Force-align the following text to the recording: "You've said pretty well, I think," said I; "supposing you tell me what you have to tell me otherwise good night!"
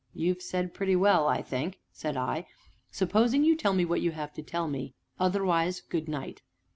"You've 0.15 0.41
said 0.41 0.73
pretty 0.73 0.95
well, 0.95 1.27
I 1.27 1.43
think," 1.43 1.77
said 1.91 2.17
I; 2.17 2.47
"supposing 2.89 3.43
you 3.43 3.55
tell 3.55 3.73
me 3.73 3.85
what 3.85 4.01
you 4.01 4.13
have 4.13 4.33
to 4.33 4.41
tell 4.41 4.67
me 4.67 4.95
otherwise 5.19 5.79
good 5.79 6.07
night!" 6.07 6.41